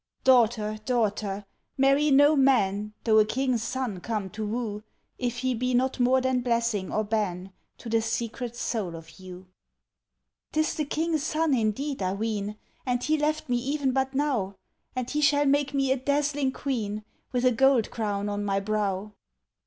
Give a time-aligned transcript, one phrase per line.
[0.23, 1.45] "Daughter, daughter,
[1.77, 4.83] marry no man, Though a king's son come to woo,
[5.19, 9.45] If he be not more than blessing or ban To the secret soul of you."
[10.53, 14.55] "'Tis the King's son, indeed, I ween, And he left me even but now,
[14.95, 19.11] And he shall make me a dazzling queen, With a gold crown on my brow."